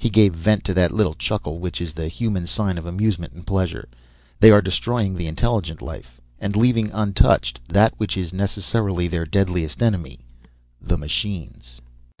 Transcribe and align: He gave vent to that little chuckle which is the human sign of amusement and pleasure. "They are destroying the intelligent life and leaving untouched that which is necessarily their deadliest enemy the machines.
He 0.00 0.10
gave 0.10 0.34
vent 0.34 0.64
to 0.64 0.74
that 0.74 0.90
little 0.90 1.14
chuckle 1.14 1.60
which 1.60 1.80
is 1.80 1.92
the 1.92 2.08
human 2.08 2.44
sign 2.48 2.76
of 2.76 2.86
amusement 2.86 3.34
and 3.34 3.46
pleasure. 3.46 3.88
"They 4.40 4.50
are 4.50 4.60
destroying 4.60 5.14
the 5.14 5.28
intelligent 5.28 5.80
life 5.80 6.20
and 6.40 6.56
leaving 6.56 6.90
untouched 6.90 7.60
that 7.68 7.94
which 7.96 8.16
is 8.16 8.32
necessarily 8.32 9.06
their 9.06 9.26
deadliest 9.26 9.80
enemy 9.80 10.18
the 10.82 10.98
machines. 10.98 11.80